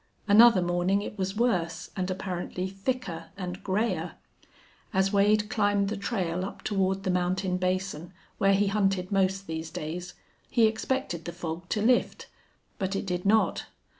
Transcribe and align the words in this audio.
Another 0.27 0.63
morning 0.63 1.03
it 1.03 1.15
was 1.15 1.35
worse, 1.37 1.91
and 1.95 2.09
apparently 2.09 2.67
thicker 2.67 3.25
and 3.37 3.63
grayer. 3.63 4.13
As 4.95 5.13
Wade 5.13 5.47
climbed 5.47 5.89
the 5.89 5.95
trail 5.95 6.43
up 6.43 6.63
toward 6.63 7.03
the 7.03 7.11
mountain 7.11 7.57
basin, 7.57 8.11
where 8.39 8.55
he 8.55 8.65
hunted 8.65 9.11
most 9.11 9.45
these 9.45 9.69
days, 9.69 10.15
he 10.49 10.65
expected 10.65 11.25
the 11.25 11.31
fog 11.31 11.69
to 11.69 11.83
lift. 11.83 12.25
But 12.79 12.95
it 12.95 13.05
did 13.05 13.27
not. 13.27 13.67